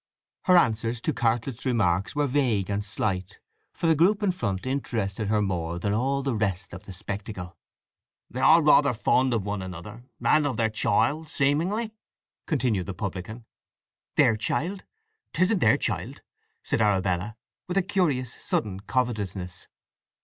Her 0.45 0.57
answers 0.57 0.99
to 1.01 1.13
Cartlett's 1.13 1.63
remarks 1.63 2.15
were 2.15 2.25
vague 2.25 2.71
and 2.71 2.83
slight, 2.83 3.37
for 3.71 3.85
the 3.85 3.93
group 3.93 4.23
in 4.23 4.31
front 4.31 4.65
interested 4.65 5.27
her 5.27 5.43
more 5.43 5.77
than 5.77 5.93
all 5.93 6.23
the 6.23 6.33
rest 6.33 6.73
of 6.73 6.85
the 6.85 6.91
spectacle. 6.91 7.55
"They 8.27 8.39
are 8.39 8.63
rather 8.63 8.93
fond 8.95 9.31
of 9.31 9.45
one 9.45 9.61
another 9.61 10.03
and 10.25 10.47
of 10.47 10.57
their 10.57 10.71
child, 10.71 11.29
seemingly," 11.29 11.93
continued 12.47 12.87
the 12.87 12.95
publican. 12.95 13.45
"Their 14.15 14.35
child! 14.35 14.85
'Tisn't 15.35 15.59
their 15.59 15.77
child," 15.77 16.23
said 16.63 16.81
Arabella 16.81 17.35
with 17.67 17.77
a 17.77 17.83
curious, 17.83 18.33
sudden 18.41 18.79
covetousness. 18.79 19.67